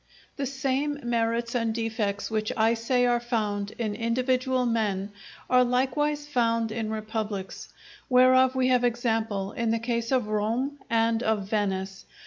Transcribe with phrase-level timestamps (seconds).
[0.35, 5.11] The same merits and defects which I say are found in individual men,
[5.47, 7.69] are likewise found in republics,
[8.09, 12.05] whereof we have example in the case of Rome and of Venice.